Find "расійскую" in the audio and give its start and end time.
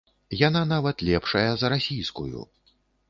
1.75-2.39